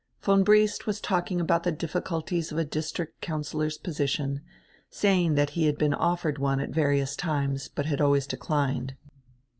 [0.19, 4.41] Von Briest was talking about die difficulties of a district councillor's position,
[4.89, 8.95] saying diat he had been offered one at various times, but had always declined.